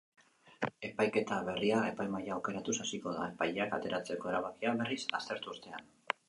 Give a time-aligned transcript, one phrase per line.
[0.87, 5.89] Epaiketa berria epaimahaia aukeratuz hasiko da, epaileak atzeratzeko erabakia berriz aztertu ostean.